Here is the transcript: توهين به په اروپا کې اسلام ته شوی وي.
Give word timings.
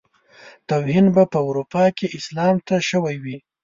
توهين 0.69 1.05
به 1.15 1.23
په 1.31 1.39
اروپا 1.47 1.83
کې 1.97 2.07
اسلام 2.17 2.55
ته 2.67 2.75
شوی 2.89 3.15
وي. 3.23 3.37